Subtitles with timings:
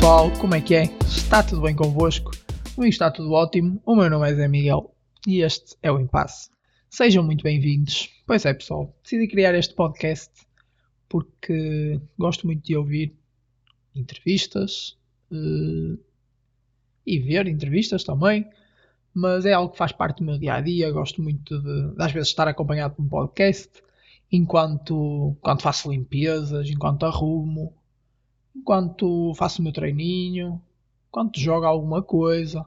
[0.00, 0.84] Pessoal, como é que é?
[1.06, 2.30] Está tudo bem convosco?
[2.74, 3.82] Comigo está tudo ótimo.
[3.84, 4.94] O meu nome é Zé Miguel
[5.26, 6.48] e este é o Impasse.
[6.88, 8.08] Sejam muito bem-vindos.
[8.26, 10.32] Pois é, pessoal, decidi criar este podcast
[11.06, 13.14] porque gosto muito de ouvir
[13.94, 14.96] entrevistas
[15.30, 15.98] uh,
[17.06, 18.48] e ver entrevistas também,
[19.12, 20.90] mas é algo que faz parte do meu dia a dia.
[20.90, 23.70] Gosto muito de às vezes, estar acompanhado por um podcast
[24.32, 27.74] enquanto, enquanto faço limpezas, enquanto arrumo,
[28.54, 30.60] enquanto faço o meu treininho,
[31.08, 32.64] enquanto jogo alguma coisa,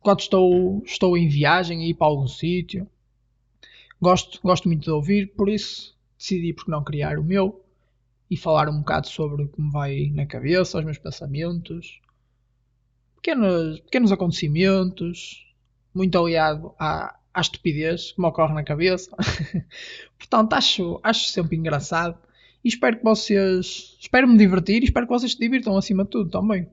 [0.00, 2.86] enquanto estou, estou em viagem e ir para algum sítio.
[4.00, 7.64] Gosto, gosto muito de ouvir, por isso decidi por não criar o meu
[8.30, 12.00] e falar um bocado sobre o que me vai na cabeça, os meus pensamentos,
[13.16, 15.46] pequenos, pequenos acontecimentos,
[15.94, 19.10] muito aliado à, à estupidez que me ocorre na cabeça.
[20.16, 22.18] Portanto, acho, acho sempre engraçado
[22.64, 23.96] e espero que vocês.
[24.00, 26.68] Espero me divertir e espero que vocês se divirtam acima de tudo também.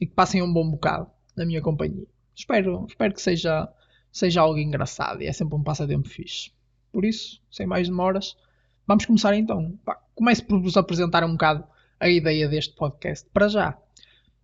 [0.00, 2.06] E que passem um bom bocado na minha companhia.
[2.34, 3.68] Espero, espero que seja,
[4.12, 6.52] seja algo engraçado e é sempre um passatempo fixe.
[6.92, 8.36] Por isso, sem mais demoras,
[8.86, 9.78] vamos começar então.
[9.84, 11.64] Pá, comece por vos apresentar um bocado
[12.00, 13.28] a ideia deste podcast.
[13.32, 13.78] Para já,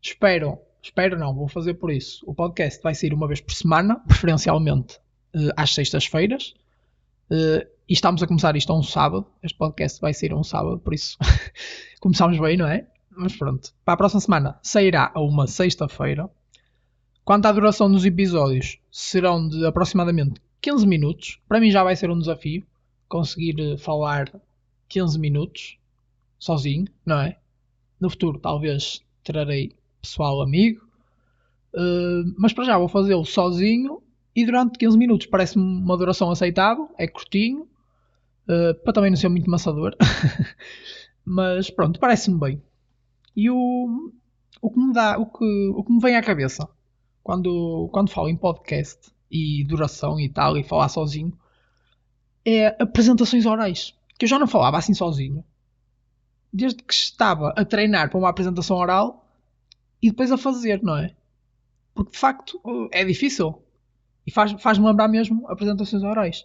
[0.02, 2.24] espero, espero não, vou fazer por isso.
[2.26, 4.96] O podcast vai sair uma vez por semana, preferencialmente
[5.34, 6.54] uh, às sextas-feiras.
[7.86, 9.26] E estamos a começar isto a um sábado.
[9.42, 11.18] Este podcast vai sair a um sábado, por isso
[12.00, 12.86] começamos bem, não é?
[13.10, 13.74] Mas pronto.
[13.84, 16.30] Para a próxima semana sairá a uma sexta-feira.
[17.26, 21.38] Quanto à duração dos episódios, serão de aproximadamente 15 minutos.
[21.46, 22.66] Para mim já vai ser um desafio
[23.06, 24.32] conseguir eh, falar
[24.88, 25.76] 15 minutos
[26.38, 27.36] sozinho, não é?
[28.00, 30.82] No futuro talvez trarei pessoal amigo.
[31.74, 34.00] Uh, mas para já vou fazê-lo sozinho
[34.34, 37.68] e durante 15 minutos parece-me uma duração aceitável, é curtinho,
[38.48, 39.96] uh, para também não ser muito maçador.
[41.24, 42.62] Mas pronto, parece-me bem.
[43.36, 44.12] E o,
[44.60, 46.68] o que me dá, o que, o que me vem à cabeça
[47.22, 51.36] quando, quando falo em podcast e duração e tal, e falar sozinho,
[52.44, 53.94] é apresentações orais.
[54.18, 55.42] Que eu já não falava assim sozinho.
[56.52, 59.26] Desde que estava a treinar para uma apresentação oral
[60.00, 61.14] e depois a fazer, não é?
[61.94, 62.60] Porque de facto
[62.92, 63.60] é difícil.
[64.26, 66.44] E faz-me faz lembrar mesmo apresentações orais.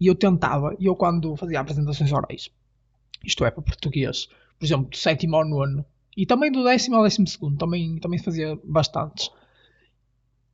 [0.00, 2.50] E eu tentava, e eu quando fazia apresentações orais,
[3.24, 4.28] isto é, para português,
[4.58, 5.84] por exemplo, do sétimo ao nono,
[6.16, 9.30] e também do décimo ao décimo segundo, também, também fazia bastantes,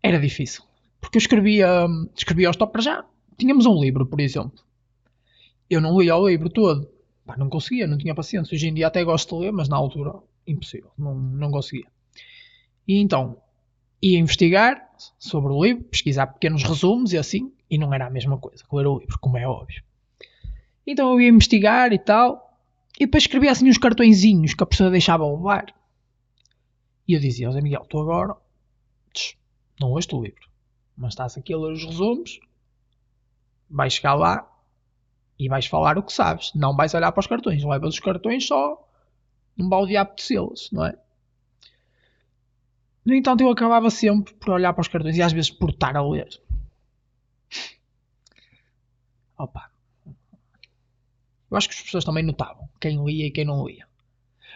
[0.03, 0.63] era difícil.
[1.01, 1.87] Porque eu escrevia,
[2.17, 3.05] escrevia aos top para já.
[3.37, 4.59] Tínhamos um livro, por exemplo.
[5.69, 6.89] Eu não lia o livro todo.
[7.25, 8.55] Pá, não conseguia, não tinha paciência.
[8.55, 10.15] Hoje em dia até gosto de ler, mas na altura,
[10.47, 10.91] impossível.
[10.99, 11.87] Não, não conseguia.
[12.87, 13.39] E então,
[14.03, 18.37] ia investigar sobre o livro, pesquisar pequenos resumos e assim, e não era a mesma
[18.39, 19.83] coisa que ler o livro, como é óbvio.
[20.87, 22.59] Então eu ia investigar e tal,
[22.99, 25.73] e depois escrevia assim uns cartõezinhos que a pessoa deixava levar.
[27.07, 28.37] E eu dizia, José Miguel, tu agora
[29.81, 30.49] não leste o livro,
[30.97, 32.41] mas estás aqui a ler os resumos,
[33.71, 34.47] vais chegar lá
[35.39, 36.53] e vais falar o que sabes.
[36.55, 38.87] Não vais olhar para os cartões, levas os cartões só
[39.57, 40.99] num balde de apetecê-los, não é?
[43.05, 45.97] No entanto, eu acabava sempre por olhar para os cartões e às vezes por estar
[45.97, 46.29] a ler.
[49.45, 49.63] Opa.
[51.51, 53.87] Eu acho que as pessoas também notavam quem lia e quem não lia.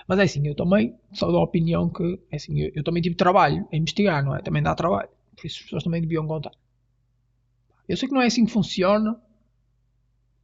[0.08, 3.16] Mas é assim, eu também sou da opinião que, é assim, eu, eu também tive
[3.16, 4.42] trabalho a investigar, não é?
[4.42, 5.10] Também dá trabalho.
[5.36, 6.52] Por isso as pessoas também deviam contar.
[7.88, 9.18] Eu sei que não é assim que funciona,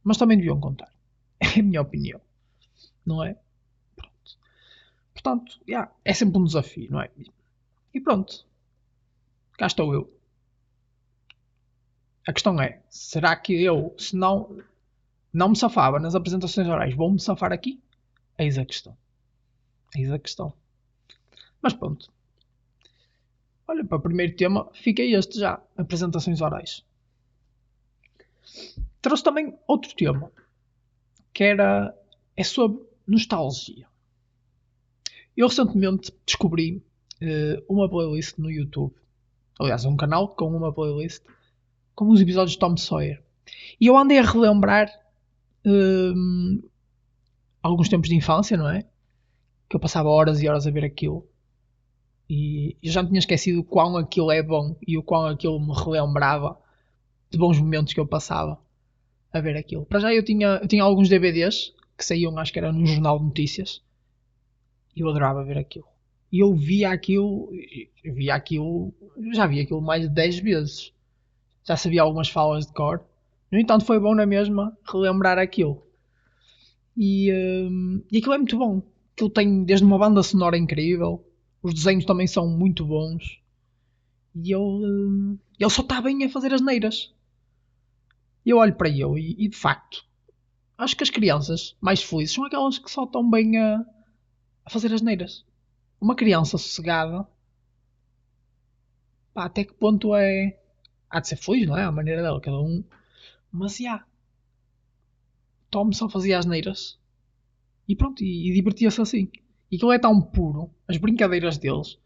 [0.03, 0.91] mas também deviam contar.
[1.39, 2.21] É a minha opinião.
[3.05, 3.35] Não é?
[3.95, 4.37] Pronto.
[5.13, 7.09] Portanto, yeah, é sempre um desafio, não é?
[7.93, 8.45] E pronto.
[9.57, 10.03] Cá estou eu.
[12.27, 14.57] A questão é: será que eu, se não,
[15.33, 17.81] não me safava nas apresentações orais, vou-me safar aqui?
[18.37, 18.95] Eis a questão.
[19.95, 20.53] Eis a questão.
[21.61, 22.11] Mas pronto.
[23.67, 26.85] Olha, para o primeiro tema, fiquei este já: apresentações orais.
[29.01, 30.31] Trouxe também outro tema
[31.33, 31.95] que era
[32.35, 33.87] é sobre nostalgia.
[35.35, 36.83] Eu recentemente descobri
[37.21, 38.93] uh, uma playlist no YouTube.
[39.59, 41.23] Aliás, um canal com uma playlist
[41.95, 43.21] com os episódios de Tom Sawyer.
[43.79, 44.89] E eu andei a relembrar
[45.65, 46.69] uh,
[47.61, 48.85] alguns tempos de infância, não é?
[49.69, 51.27] Que eu passava horas e horas a ver aquilo.
[52.29, 55.59] E eu já me tinha esquecido o quão aquilo é bom e o quão aquilo
[55.59, 56.57] me relembrava
[57.29, 58.59] de bons momentos que eu passava
[59.33, 59.85] a ver aquilo.
[59.85, 63.19] Para já eu tinha, eu tinha alguns DVDs que saíam, acho que era no Jornal
[63.19, 63.81] de Notícias,
[64.95, 65.85] e eu adorava ver aquilo.
[66.31, 67.49] E eu via aquilo,
[68.03, 68.93] via aquilo,
[69.33, 70.93] já vi aquilo mais de 10 vezes.
[71.63, 73.03] Já sabia algumas falas de cor.
[73.51, 75.83] No entanto, foi bom na mesma relembrar aquilo.
[76.95, 78.81] E, um, e aquilo é muito bom.
[79.13, 81.25] Aquilo tem desde uma banda sonora incrível,
[81.61, 83.39] Os desenhos também são muito bons.
[84.33, 87.13] E ele, ele só está bem a fazer as neiras.
[88.45, 90.03] E eu olho para ele e, e, de facto,
[90.77, 93.85] acho que as crianças mais felizes são aquelas que só estão bem a,
[94.65, 95.45] a fazer as neiras.
[95.99, 97.27] Uma criança sossegada,
[99.33, 100.59] pá, até que ponto é.
[101.11, 101.83] Há de ser feliz, não é?
[101.83, 102.83] A maneira dela, cada um.
[103.51, 104.05] Mas já.
[105.69, 106.97] Tom só fazia as neiras.
[107.87, 109.29] E pronto, e, e divertia-se assim.
[109.69, 111.97] E aquilo é tão puro, as brincadeiras deles.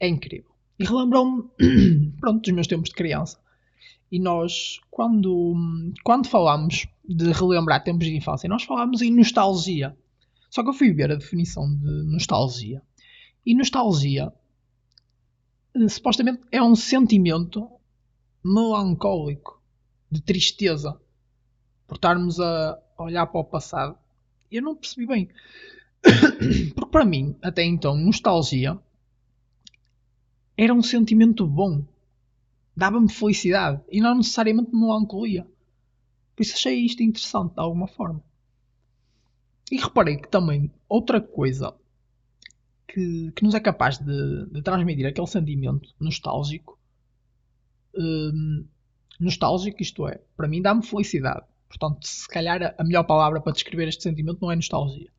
[0.00, 0.50] É incrível.
[0.78, 1.44] E relembrou-me,
[2.20, 3.40] pronto, dos meus tempos de criança.
[4.10, 5.54] E nós, quando,
[6.04, 9.96] quando falamos de relembrar tempos de infância, nós falamos em nostalgia.
[10.50, 12.82] Só que eu fui ver a definição de nostalgia.
[13.44, 14.32] E nostalgia,
[15.74, 17.68] eh, supostamente, é um sentimento
[18.44, 19.62] melancólico,
[20.10, 21.00] de tristeza,
[21.86, 23.96] por estarmos a olhar para o passado.
[24.50, 25.28] Eu não percebi bem.
[26.74, 28.78] Porque para mim, até então, nostalgia
[30.56, 31.84] era um sentimento bom
[32.76, 35.46] dava-me felicidade e não necessariamente melancolia.
[36.34, 38.22] Por isso achei isto interessante de alguma forma.
[39.70, 41.74] E reparei que também outra coisa
[42.88, 46.78] que, que nos é capaz de, de, transmitir aquele sentimento nostálgico,
[47.94, 48.66] hum,
[49.18, 51.44] nostálgico, isto é, para mim dá-me felicidade.
[51.68, 55.10] Portanto, se calhar a, melhor palavra para descrever este sentimento não é nostalgia,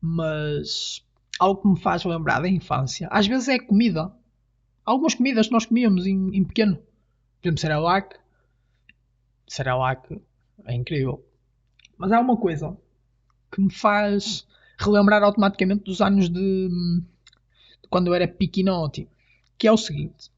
[0.00, 1.04] mas
[1.38, 3.08] algo que me faz lembrar da infância.
[3.10, 4.12] Às vezes é comida
[4.84, 6.76] algumas comidas que nós comíamos em, em pequeno.
[6.76, 8.16] Por exemplo, Cerelac.
[9.46, 10.20] Cerelac
[10.64, 11.24] é incrível.
[11.96, 12.76] Mas há uma coisa
[13.52, 14.46] que me faz
[14.78, 19.08] relembrar automaticamente dos anos de, de quando eu era pequenote.
[19.58, 20.30] Que é o seguinte.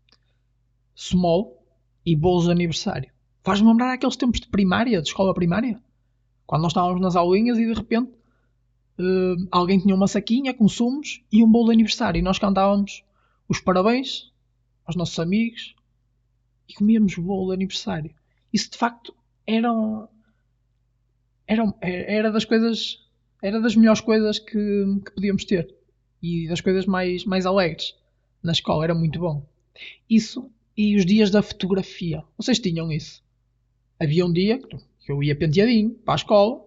[1.00, 1.64] Small
[2.04, 3.10] e bolos de aniversário.
[3.42, 5.82] Faz-me lembrar aqueles tempos de primária, de escola primária.
[6.46, 8.12] Quando nós estávamos nas aulinhas e de repente
[8.98, 12.18] uh, alguém tinha uma saquinha com sumos e um bolo de aniversário.
[12.18, 13.02] E nós cantávamos
[13.48, 14.30] os parabéns
[14.84, 15.74] aos nossos amigos
[16.68, 18.14] e comíamos bolo de aniversário.
[18.52, 19.14] Isso de facto
[19.46, 19.70] era,
[21.46, 23.08] era, era das coisas,
[23.42, 25.74] era das melhores coisas que, que podíamos ter
[26.22, 27.94] e das coisas mais, mais alegres
[28.42, 28.84] na escola.
[28.84, 29.48] Era muito bom.
[30.06, 32.22] Isso e os dias da fotografia.
[32.36, 33.22] Vocês tinham isso?
[33.98, 36.64] Havia um dia que eu ia penteadinho para a escola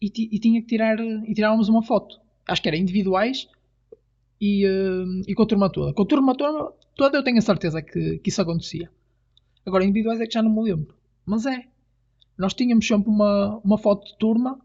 [0.00, 2.18] e, e tinha que tirar e tirávamos uma foto.
[2.46, 3.48] Acho que era individuais
[4.40, 5.92] e, uh, e com a turma toda.
[5.92, 8.90] Com a turma toda, toda eu tenho a certeza que, que isso acontecia.
[9.64, 10.94] Agora, individuais é que já não me lembro.
[11.24, 11.66] Mas é.
[12.38, 14.60] Nós tínhamos sempre uma, uma foto de turma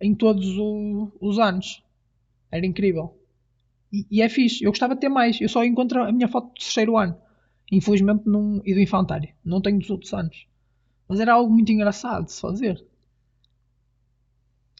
[0.00, 1.82] em todos o, os anos.
[2.50, 3.16] Era incrível.
[3.94, 4.64] E, e, é fixe.
[4.64, 5.40] Eu gostava de ter mais.
[5.40, 7.16] Eu só encontro a minha foto do terceiro ano.
[7.70, 8.24] Infelizmente,
[8.64, 9.32] e do infantário.
[9.44, 10.48] Não tenho dos outros anos.
[11.08, 12.84] Mas era algo muito engraçado de se fazer.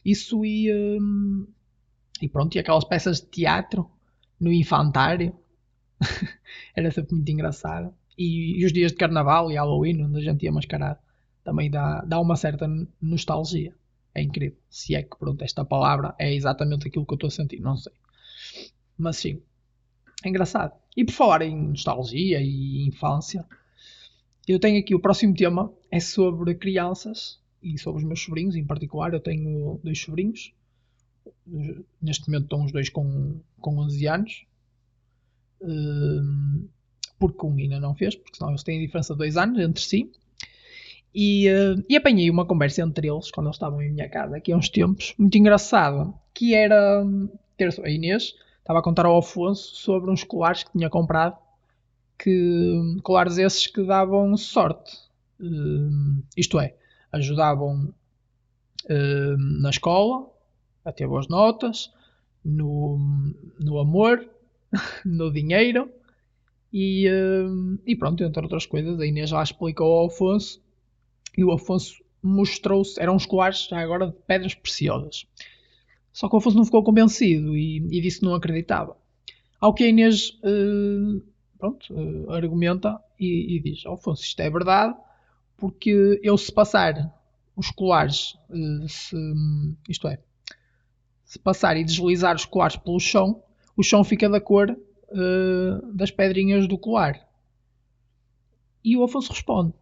[0.03, 0.75] Isso ia.
[0.99, 1.47] Hum,
[2.21, 3.89] e pronto, e aquelas peças de teatro
[4.37, 5.33] no infantário.
[6.75, 7.93] Era sempre muito engraçado.
[8.17, 10.99] E, e, os dias de carnaval e Halloween, onde a gente ia mascarado,
[11.43, 12.67] também dá, dá uma certa
[13.01, 13.73] nostalgia.
[14.13, 14.57] É incrível.
[14.69, 17.77] Se é que, pronto, esta palavra é exatamente aquilo que eu estou a sentir, não
[17.77, 17.93] sei.
[18.97, 19.41] Mas sim,
[20.23, 20.73] é engraçado.
[20.95, 23.45] E por falar em nostalgia e infância,
[24.47, 28.65] eu tenho aqui o próximo tema é sobre crianças e sobre os meus sobrinhos em
[28.65, 29.13] particular.
[29.13, 30.53] Eu tenho dois sobrinhos
[32.01, 34.45] neste momento estão os dois com, com 11 anos.
[35.61, 36.67] Uh,
[37.17, 40.11] porque um ainda não fez, porque senão eles têm diferença de 2 anos entre si.
[41.13, 44.51] E, uh, e apanhei uma conversa entre eles quando eles estavam em minha casa aqui
[44.51, 48.33] há uns tempos, muito engraçada, que era a Inês
[48.65, 51.37] estava a contar ao Afonso sobre uns colares que tinha comprado,
[52.17, 54.97] que colares esses que davam sorte,
[55.39, 56.75] uh, isto é,
[57.11, 57.93] ajudavam
[58.89, 60.27] uh, na escola,
[60.83, 61.93] a ter boas notas,
[62.43, 62.97] no,
[63.59, 64.27] no amor,
[65.05, 65.87] no dinheiro
[66.73, 68.99] e, uh, e pronto, entre outras coisas.
[68.99, 70.59] A Inês já explicou ao Afonso
[71.37, 75.27] e o Afonso mostrou-se, eram uns colares já agora de pedras preciosas.
[76.15, 78.95] Só que o Afonso não ficou convencido e, e disse que não acreditava.
[79.59, 81.21] Ao que a Inês uh,
[81.59, 84.95] pronto, uh, argumenta e, e diz: Afonso, isto é verdade,
[85.57, 87.13] porque eu se passar
[87.53, 88.37] os colares,
[88.87, 89.17] se,
[89.89, 90.17] isto é,
[91.25, 93.43] se passar e deslizar os colares pelo chão,
[93.75, 97.27] o chão fica da cor uh, das pedrinhas do colar.
[98.81, 99.73] E o Afonso responde: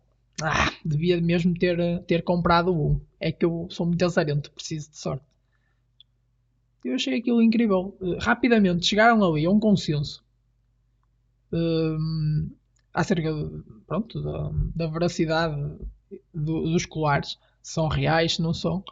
[0.42, 3.00] Ah, devia mesmo ter, ter comprado um.
[3.20, 5.33] É que eu sou muito azarento, preciso de sorte.
[6.84, 7.96] Eu achei aquilo incrível.
[8.00, 10.24] Uh, rapidamente chegaram ali a um consenso
[11.54, 12.52] uh,
[12.94, 13.32] acerca
[13.88, 15.56] pronto, da, da veracidade
[16.34, 18.84] do, dos colares, são reais, não são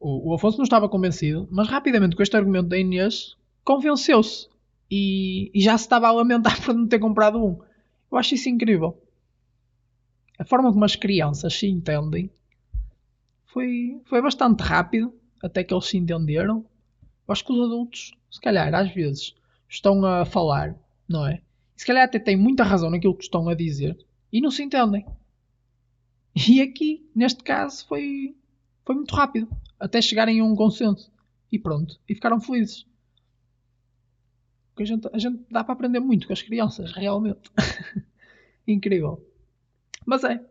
[0.00, 4.48] O, o Afonso não estava convencido, mas rapidamente com este argumento da Inês convenceu-se
[4.90, 7.60] e, e já se estava a lamentar por não ter comprado um.
[8.10, 9.00] Eu acho isso incrível.
[10.38, 12.30] A forma como as crianças se entendem
[13.46, 15.12] foi, foi bastante rápido
[15.46, 16.66] até que eles se entenderam.
[17.28, 19.34] Acho que os adultos, se calhar, às vezes,
[19.68, 20.76] estão a falar,
[21.08, 21.40] não é?
[21.74, 23.96] Se calhar até têm muita razão naquilo que estão a dizer
[24.32, 25.06] e não se entendem.
[26.48, 28.36] E aqui, neste caso, foi,
[28.84, 29.48] foi muito rápido
[29.78, 31.12] até chegarem a um consenso.
[31.50, 32.86] E pronto, e ficaram felizes.
[34.70, 37.50] Porque a gente, a gente dá para aprender muito com as crianças, realmente.
[38.66, 39.24] Incrível.
[40.04, 40.44] Mas é.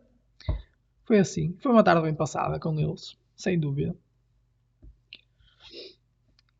[1.04, 1.54] Foi assim.
[1.60, 3.96] Foi uma tarde bem passada com eles, sem dúvida.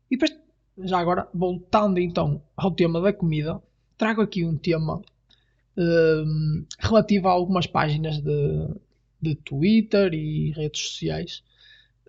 [0.09, 0.37] E depois,
[0.79, 3.61] já agora, voltando então ao tema da comida,
[3.97, 5.01] trago aqui um tema
[5.77, 8.69] um, relativo a algumas páginas de,
[9.21, 11.43] de Twitter e redes sociais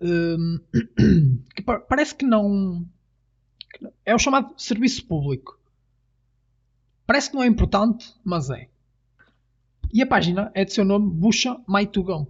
[0.01, 0.59] um,
[1.55, 2.85] que parece que não.
[4.05, 5.59] É o chamado serviço público.
[7.05, 8.67] Parece que não é importante, mas é.
[9.91, 12.27] E a página é de seu nome Bucha Maitugão.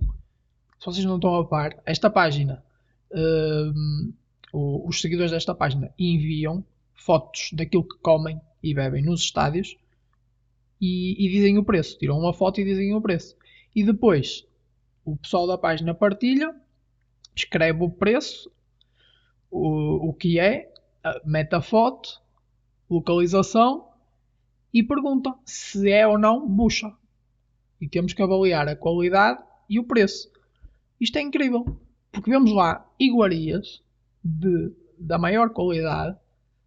[0.80, 2.64] Se vocês não estão a par, esta página,
[3.12, 4.14] um,
[4.53, 6.63] os seguidores desta página enviam
[6.94, 9.77] fotos daquilo que comem e bebem nos estádios
[10.82, 11.98] e, e, dizem o preço.
[11.98, 13.36] Tiram uma foto e dizem o preço.
[13.75, 14.48] E depois
[15.06, 16.56] o pessoal da página partilha,
[17.36, 18.51] escreve o preço,
[19.50, 20.72] o, o que é,
[21.25, 22.22] mete a foto,
[22.89, 23.88] localização
[24.74, 26.94] e pergunta se é ou não bucha.
[27.82, 30.29] E temos que avaliar a qualidade e o preço.
[31.00, 31.79] Isto é incrível,
[32.12, 33.82] porque vemos lá iguarias
[34.24, 36.18] de, da maior qualidade,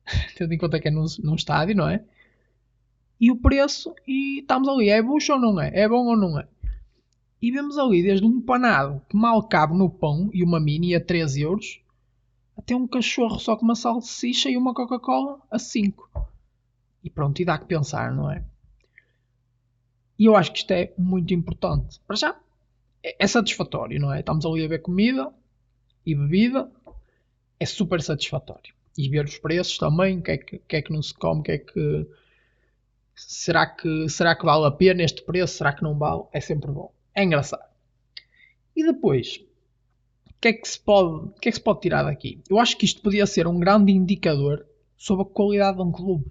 [0.37, 2.05] tendo em conta que é num, num estádio, não é?
[3.21, 5.71] E o preço, e estamos ali, é bucha ou não é?
[5.73, 6.49] É bom ou não é?
[7.41, 11.05] E vemos ali desde um panado que mal cabe no pão e uma mini a
[11.05, 11.81] 3 euros,
[12.57, 16.09] até um cachorro só com uma salsicha e uma Coca-Cola a 5.
[17.03, 18.45] E pronto, e dá que pensar, não é?
[20.19, 22.01] E eu acho que isto é muito importante.
[22.07, 22.37] Para já,
[23.03, 24.21] é, é satisfatório, não é?
[24.21, 25.33] Estamos ali a ver comida
[26.07, 26.71] e bebida,
[27.63, 28.75] é super satisfatório.
[28.97, 31.43] E ver os preços também, o que, é que, que, é que não se come,
[31.43, 32.07] que é que.
[33.15, 35.57] Será que, será que vale a pena este preço?
[35.57, 36.25] Será que não vale?
[36.33, 36.93] É sempre bom.
[37.15, 37.71] É engraçado.
[38.75, 39.37] E depois,
[40.29, 42.43] o que, é que se pode, que é que se pode tirar daqui?
[42.49, 44.67] Eu acho que isto podia ser um grande indicador
[44.97, 46.31] sobre a qualidade de um clube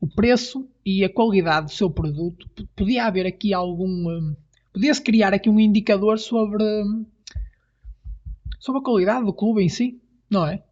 [0.00, 4.08] o preço e a qualidade do seu produto, podia haver aqui algum.
[4.08, 4.34] Hum,
[4.72, 6.64] podia-se criar aqui um indicador sobre.
[8.60, 10.62] Sobre a qualidade do clube em si, não é?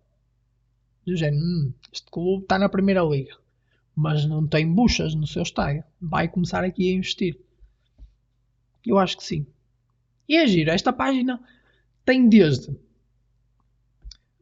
[1.07, 3.35] Do género, hum, este clube está na primeira liga,
[3.97, 5.83] mas não tem buchas no seu estádio.
[6.01, 7.41] Vai começar aqui a investir.
[8.87, 9.47] Eu acho que sim.
[10.29, 11.43] E é giro, esta página
[12.05, 12.79] tem desde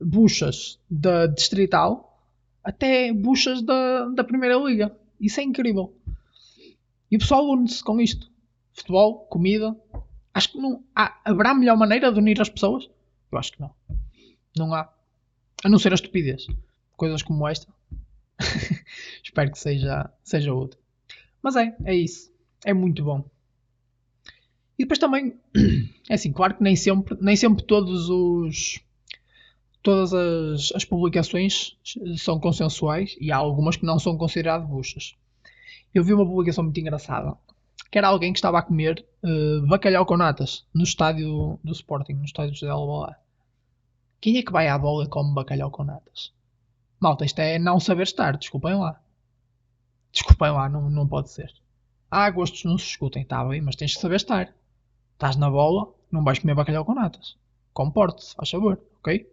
[0.00, 2.20] buchas da Distrital
[2.64, 4.96] até buchas da, da Primeira Liga.
[5.20, 5.94] Isso é incrível.
[7.08, 8.28] E o pessoal une-se com isto.
[8.72, 9.76] Futebol, comida.
[10.34, 12.90] Acho que não há, haverá melhor maneira de unir as pessoas?
[13.30, 13.74] Eu acho que não.
[14.56, 14.92] Não há.
[15.64, 16.46] A não ser a estupidez.
[16.96, 17.72] Coisas como esta.
[19.22, 20.78] Espero que seja, seja útil.
[21.42, 22.32] Mas é, é isso.
[22.64, 23.24] É muito bom.
[24.78, 25.38] E depois também,
[26.08, 28.80] é assim, claro que nem sempre, nem sempre todos os
[29.82, 31.78] todas as, as, publicações
[32.18, 35.14] são consensuais e há algumas que não são consideradas buchas.
[35.94, 37.38] Eu vi uma publicação muito engraçada
[37.96, 42.12] que era alguém que estava a comer uh, bacalhau com natas no estádio do Sporting,
[42.12, 43.16] no estádio de Alvalade.
[44.20, 46.30] Quem é que vai à bola e come bacalhau com natas?
[47.00, 49.00] Malta, isto é não saber estar, desculpem lá.
[50.12, 51.50] Desculpem lá, não, não pode ser.
[52.10, 54.54] Há gostos não se escutem, está bem, mas tens que saber estar.
[55.14, 57.34] Estás na bola, não vais comer bacalhau com natas.
[57.72, 59.26] Comporte-se, faz favor, ok?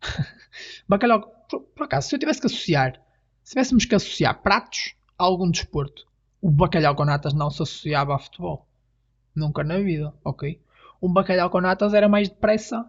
[0.88, 1.20] Bacalhau,
[1.50, 2.98] por, por, acaso, se eu tivesse que associar,
[3.44, 6.05] se tivéssemos que associar pratos a algum desporto,
[6.40, 8.66] o bacalhau com natas não se associava a futebol.
[9.34, 10.60] Nunca na vida, ok?
[11.00, 12.88] Um bacalhau com natas era mais depressa,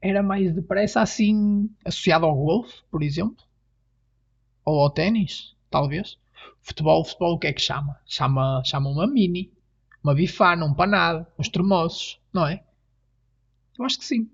[0.00, 3.44] era mais depressa assim, associado ao golfe, por exemplo,
[4.64, 6.18] ou ao ténis, talvez.
[6.60, 7.98] Futebol, futebol, o que é que chama?
[8.04, 9.52] Chama, chama uma mini,
[10.02, 12.62] uma bifana, um panado, uns tremosos, não é?
[13.78, 14.30] Eu acho que sim.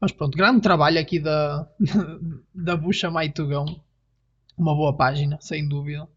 [0.00, 1.68] Mas pronto, grande trabalho aqui da,
[2.54, 3.80] da Bucha Maitugão.
[4.56, 6.08] Uma boa página, sem dúvida.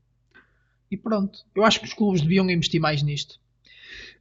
[0.91, 3.39] E pronto, eu acho que os clubes deviam investir mais nisto.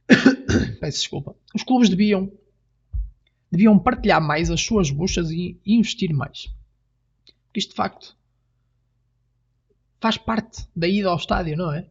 [0.79, 1.35] Peço desculpa.
[1.53, 2.31] Os clubes deviam
[3.51, 6.47] deviam partilhar mais as suas buchas e investir mais.
[7.45, 8.15] Porque isto de facto
[9.99, 11.89] faz parte da ida ao estádio, não é?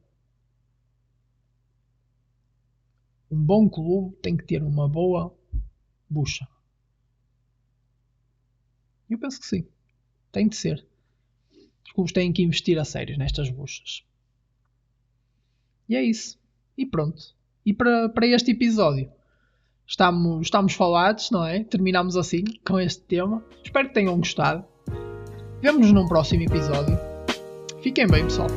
[3.30, 5.36] Um bom clube tem que ter uma boa
[6.08, 6.48] bucha?
[9.10, 9.66] Eu penso que sim.
[10.32, 10.86] Tem de ser.
[11.84, 14.04] Os clubes têm que investir a sério nestas buchas.
[15.88, 16.38] E é isso.
[16.76, 17.22] E pronto.
[17.64, 19.10] E para, para este episódio
[19.86, 21.64] estamos, estamos falados, não é?
[21.64, 23.42] Terminamos assim com este tema.
[23.64, 24.64] Espero que tenham gostado.
[25.60, 26.96] Vemo-nos num próximo episódio.
[27.82, 28.48] Fiquem bem, pessoal.